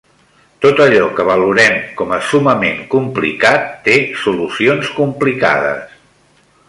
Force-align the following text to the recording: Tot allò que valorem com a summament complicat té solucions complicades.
Tot 0.65 0.79
allò 0.85 1.09
que 1.19 1.25
valorem 1.27 1.75
com 1.99 2.15
a 2.17 2.19
summament 2.29 2.81
complicat 2.95 3.69
té 3.89 3.99
solucions 4.23 4.93
complicades. 4.97 5.87